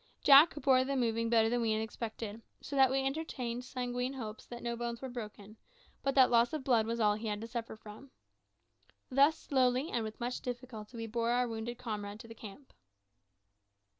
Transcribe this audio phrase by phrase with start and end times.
[0.23, 4.47] Jack bore the moving better than we had expected, so that we entertained sanguine hopes
[4.47, 5.57] that no bones were broken,
[6.01, 8.09] but that loss of blood was all he had to suffer from.
[9.11, 12.73] Thus slowly and with much difficulty we bore our wounded comrade to the camp.